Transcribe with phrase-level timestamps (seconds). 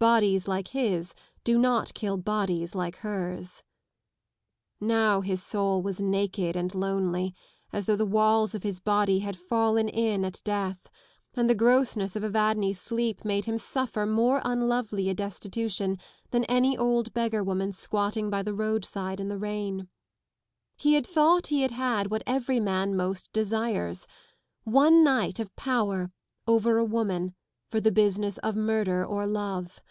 [0.00, 3.64] Bodies like his do not kill bodies like hers.
[4.80, 7.34] Now his soul was naked and lonely
[7.72, 10.88] as though the walls of his body had fallen m at death,
[11.34, 15.98] and the grossness of Evadne's sleep made him suffer more unlovely a destitution
[16.30, 19.88] than any old beggarwoman squatting by the roadside in the rain.
[20.76, 24.06] He had thought he had had what every man most desires:
[24.62, 26.12] one night of power
[26.46, 27.34] over a woman
[27.72, 29.82] for the business of murder or love.